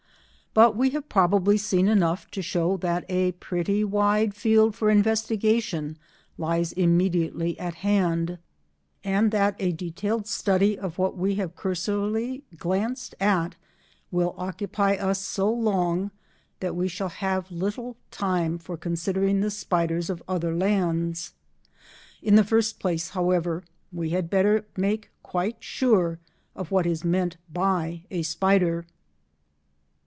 But 0.53 0.75
we 0.75 0.89
have 0.89 1.07
probably 1.07 1.57
seen 1.57 1.87
enough 1.87 2.29
to 2.31 2.41
show 2.41 2.75
that 2.75 3.05
a 3.07 3.31
pretty 3.31 3.85
wide 3.85 4.33
field 4.33 4.75
for 4.75 4.89
investigation 4.89 5.97
lies 6.37 6.73
immediately 6.73 7.57
at 7.57 7.75
hand, 7.75 8.37
and 9.01 9.31
that 9.31 9.55
a 9.59 9.71
detailed 9.71 10.27
study 10.27 10.77
of 10.77 10.97
what 10.97 11.15
we 11.15 11.35
have 11.35 11.55
cursorily 11.55 12.43
glanced 12.57 13.15
at 13.17 13.55
will 14.11 14.35
occupy 14.37 14.95
us 14.95 15.21
so 15.21 15.49
long 15.49 16.11
that 16.59 16.75
we 16.75 16.89
shall 16.89 17.07
have 17.07 17.49
little 17.49 17.95
time 18.11 18.57
for 18.57 18.75
considering 18.75 19.39
the 19.39 19.49
spiders 19.51 20.09
of 20.09 20.21
other 20.27 20.53
lands. 20.53 21.31
In 22.21 22.35
the 22.35 22.43
first 22.43 22.77
place, 22.77 23.11
however, 23.11 23.63
we 23.93 24.09
had 24.09 24.29
better 24.29 24.65
make 24.75 25.11
quite 25.23 25.63
sure 25.63 26.19
of 26.57 26.71
what 26.71 26.85
is 26.85 27.05
meant 27.05 27.37
by 27.53 28.03
a 28.11 28.21
spider. 28.23 28.85